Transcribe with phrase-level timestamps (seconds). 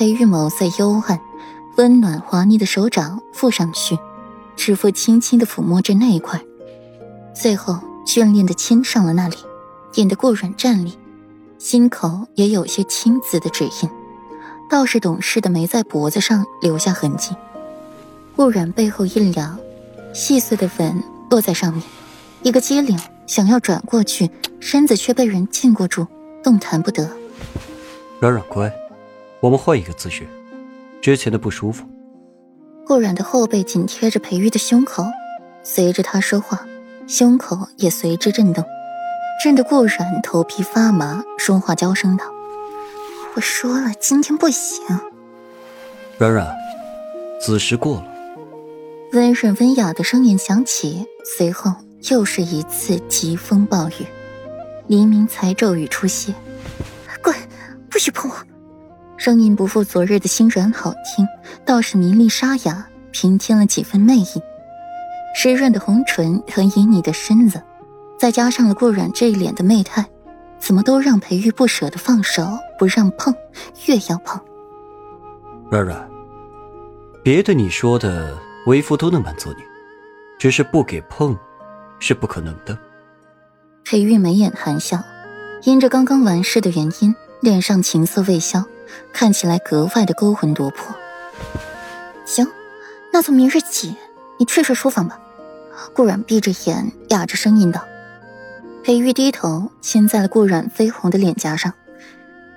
[0.00, 1.20] 裴玉眸色幽暗，
[1.76, 3.98] 温暖滑腻的手掌覆上去，
[4.56, 6.40] 指腹轻轻的抚摸着那一块，
[7.34, 9.36] 最后眷恋的亲上了那里，
[9.96, 10.98] 引得顾软站立，
[11.58, 13.90] 心口也有些青紫的指印，
[14.70, 17.36] 倒是懂事的没在脖子上留下痕迹。
[18.34, 19.58] 顾软背后一凉，
[20.14, 21.82] 细碎的吻落在上面，
[22.42, 24.30] 一个机灵，想要转过去，
[24.60, 26.06] 身子却被人禁锢住，
[26.42, 27.06] 动弹不得。
[28.18, 28.72] 软软乖。
[29.40, 30.26] 我们换一个姿势，
[31.00, 31.84] 之前的不舒服。
[32.86, 35.04] 顾软的后背紧贴着裴玉的胸口，
[35.62, 36.66] 随着他说话，
[37.06, 38.64] 胸口也随之震动，
[39.42, 42.24] 震得顾软头皮发麻，说话娇声道
[43.34, 44.84] ：“我说了，今天不行。”
[46.18, 46.46] 软软，
[47.40, 48.06] 子时过了。
[49.12, 51.72] 温润温雅的声音响起，随后
[52.10, 54.06] 又是一次疾风暴雨，
[54.86, 56.34] 黎明才骤雨初歇。
[57.22, 57.34] 滚，
[57.88, 58.36] 不许碰我！
[59.20, 61.28] 声音不复昨日的心软好听，
[61.66, 64.42] 倒是迷离沙哑，平添了几分魅意。
[65.34, 67.62] 湿润的红唇和旖旎的身子，
[68.18, 70.02] 再加上了顾软这一脸的媚态，
[70.58, 73.34] 怎么都让裴玉不舍得放手，不让碰，
[73.86, 74.40] 越要碰。
[75.70, 76.08] 软软，
[77.22, 78.34] 别的你说的
[78.64, 79.62] 为夫都能满足你，
[80.38, 81.36] 只是不给碰，
[81.98, 82.78] 是不可能的。
[83.84, 84.98] 裴玉眉眼含笑，
[85.64, 88.64] 因着刚刚完事的原因，脸上情色未消。
[89.12, 90.94] 看起来格外的勾魂夺魄。
[92.24, 92.46] 行，
[93.12, 93.96] 那从明日起，
[94.38, 95.18] 你去睡书房吧。
[95.94, 97.84] 顾软闭着眼，哑着声音道。
[98.84, 101.72] 裴玉低头亲在了顾软绯红的脸颊上，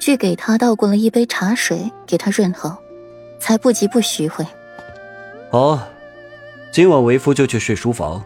[0.00, 2.76] 去给他倒过了一杯茶水，给他润喉，
[3.40, 4.46] 才不急不徐回。
[5.50, 5.80] 好，
[6.72, 8.24] 今晚为夫就去睡书房。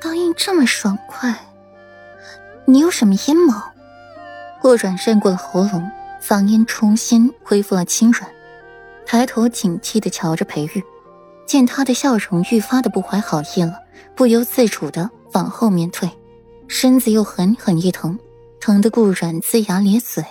[0.00, 1.34] 答应这么爽快，
[2.64, 3.54] 你有什么阴谋？
[4.60, 5.90] 顾软渗过了喉咙。
[6.20, 8.30] 嗓音重新恢复了清软，
[9.06, 10.84] 抬头警惕地瞧着裴玉，
[11.46, 13.82] 见他的笑容愈发的不怀好意了，
[14.14, 16.08] 不由自主的往后面退，
[16.68, 18.18] 身子又狠狠一疼，
[18.60, 20.22] 疼得顾软龇牙咧嘴。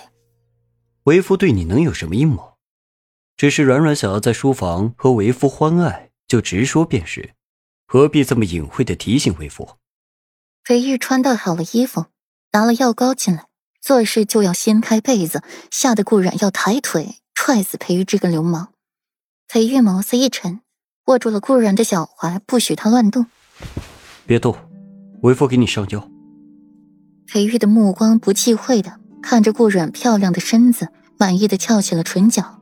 [1.04, 2.54] 为夫对你能有什么阴谋？
[3.36, 7.34] 只是软软想要在书房和为夫欢爱，就直说便是，
[7.86, 9.76] 何必这么隐晦的提醒为夫？
[10.62, 12.06] 裴玉穿戴好了衣服，
[12.52, 13.46] 拿了药膏进来。
[13.80, 18.68] 做事就要掀开被子，吓得顾软要抬腿踹死裴玉这个流氓。
[19.48, 20.60] 裴玉眸子一沉，
[21.06, 23.26] 握住了顾软的脚踝，不许他乱动。
[24.26, 24.54] 别动，
[25.22, 26.08] 为夫给你上药。
[27.26, 30.88] 裴玉的目光不忌讳的看着顾软漂亮的身子，
[31.18, 32.60] 满意的翘起了唇角。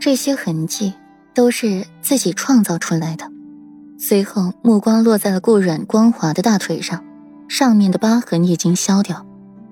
[0.00, 0.94] 这些痕迹
[1.34, 3.30] 都是自己创造出来的。
[3.98, 7.04] 随后目光落在了顾软光滑的大腿上，
[7.48, 9.26] 上面的疤痕已经消掉。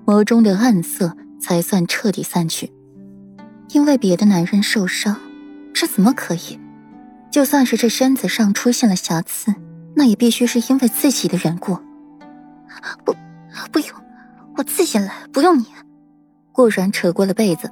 [0.07, 2.71] 眸中的暗色才算彻底散去，
[3.71, 5.17] 因为别的男人受伤，
[5.73, 6.57] 这怎么可以？
[7.29, 9.53] 就算是这身子上出现了瑕疵，
[9.97, 11.77] 那也必须是因为自己的缘故。
[13.03, 13.13] 不，
[13.69, 13.89] 不用，
[14.55, 15.65] 我自己来，不用你。
[16.53, 17.69] 顾然扯过了被子，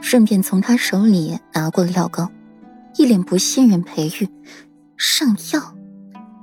[0.00, 2.30] 顺便从他手里拿过了药膏，
[2.94, 4.28] 一脸不信任裴玉，
[4.96, 5.74] 上药？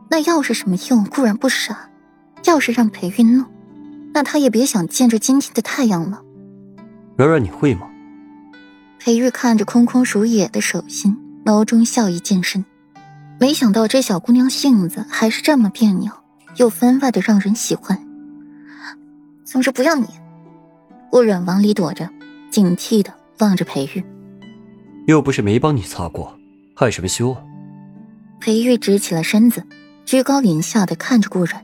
[0.09, 1.05] 那药是什么用？
[1.05, 1.89] 顾然不傻，
[2.43, 3.45] 要是让裴玉弄。
[4.13, 6.21] 那他也别想见着今天的太阳了。
[7.17, 7.89] 软软，你会吗？
[8.99, 12.63] 裴玉看着空空如也的手心，眸中笑意渐深。
[13.39, 16.11] 没想到这小姑娘性子还是这么别扭，
[16.57, 17.99] 又分外的让人喜欢。
[19.43, 20.05] 总之不要你。
[21.11, 22.09] 顾软往里躲着，
[22.49, 24.03] 警惕的望着裴玉。
[25.07, 26.37] 又不是没帮你擦过，
[26.75, 27.43] 害什么羞啊？
[28.39, 29.63] 裴玉直起了身子，
[30.05, 31.63] 居高临下的看着顾软。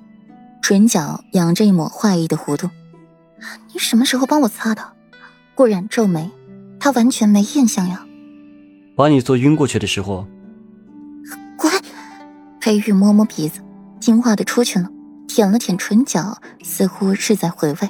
[0.62, 2.70] 唇角扬着一抹坏意的弧度，
[3.74, 4.84] 你什么时候帮我擦的？
[5.56, 6.30] 顾然皱眉，
[6.80, 8.06] 他完全没印象呀。
[8.96, 10.28] 把你做晕过去的时候。
[11.58, 11.72] 滚！
[12.62, 13.62] 裴玉摸摸鼻子，
[14.00, 14.90] 听话的出去了，
[15.28, 17.90] 舔了舔唇角，似乎是在回味。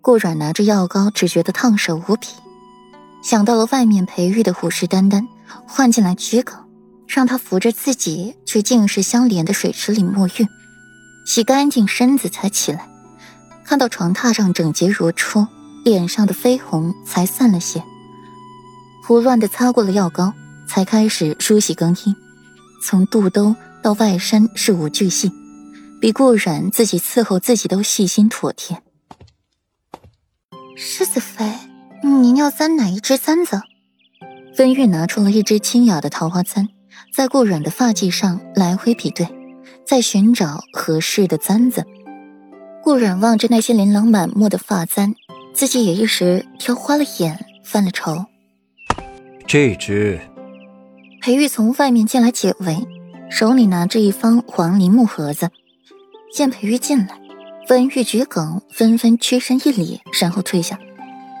[0.00, 2.28] 顾软拿着药膏，只觉得烫手无比，
[3.22, 5.26] 想到了外面裴玉的虎视眈眈，
[5.66, 6.56] 换进来桔梗，
[7.06, 10.46] 让他扶着自己去净室相连的水池里沐浴。
[11.28, 12.88] 洗干净身子才起来，
[13.62, 15.46] 看到床榻上整洁如初，
[15.84, 17.84] 脸上的绯红才散了些。
[19.04, 20.32] 胡乱的擦过了药膏，
[20.66, 22.16] 才开始梳洗更衣。
[22.82, 25.30] 从肚兜到外衫事无巨细，
[26.00, 28.82] 比顾然自己伺候自己都细心妥帖。
[30.78, 31.44] 狮子妃，
[32.02, 33.60] 您要簪哪一支簪子？
[34.58, 36.66] 温玉拿出了一支清雅的桃花簪，
[37.14, 39.28] 在顾软的发髻上来回比对。
[39.84, 41.84] 在寻找合适的簪子，
[42.82, 45.14] 顾染望着那些琳琅满目的发簪，
[45.52, 48.24] 自己也一时挑花了眼，犯了愁。
[49.46, 50.20] 这只。
[51.20, 52.86] 裴玉从外面进来解围，
[53.28, 55.50] 手里拿着一方黄梨木盒子。
[56.32, 57.18] 见裴玉进来，
[57.68, 60.78] 文玉桔梗纷纷屈身一礼，然后退下。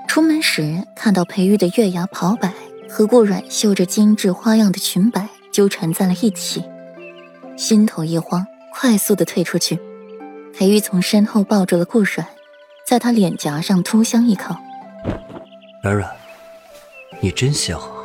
[0.06, 2.52] 出门时看到裴玉的月牙袍摆
[2.88, 6.64] 和顾阮绣着精致花样的裙摆纠缠在了一起，
[7.58, 9.80] 心头一慌，快速的退出去。
[10.56, 12.24] 裴玉从身后抱住了顾阮，
[12.86, 14.54] 在他脸颊上突香一口。
[15.82, 16.08] 软软，
[17.20, 17.97] 你真香啊！